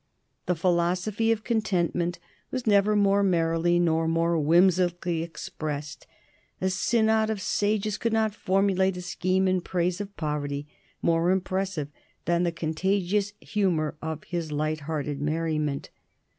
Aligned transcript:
The 0.47 0.55
philosophy 0.55 1.31
of 1.31 1.43
contentment 1.43 2.17
was 2.49 2.65
never 2.65 2.95
more 2.95 3.21
merrily 3.21 3.77
nor 3.77 4.07
more 4.07 4.35
whimsically 4.39 5.21
expressed. 5.21 6.07
A 6.59 6.71
synod 6.71 7.29
of 7.29 7.39
sages 7.39 7.99
could 7.99 8.11
not 8.11 8.33
formulate 8.33 8.97
a 8.97 9.01
scheme 9.03 9.47
in 9.47 9.61
praise 9.61 10.01
of 10.01 10.17
poverty 10.17 10.67
more 11.03 11.29
impressive 11.29 11.89
than 12.25 12.41
the 12.41 12.51
contagious 12.51 13.33
humor 13.41 13.95
of 14.01 14.23
his 14.23 14.51
light 14.51 14.79
hearted 14.89 15.21
merriment. 15.21 15.91